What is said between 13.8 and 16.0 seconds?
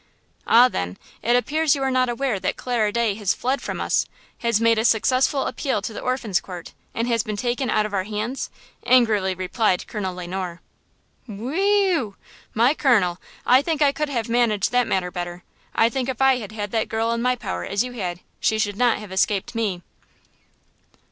I could have managed that matter better! I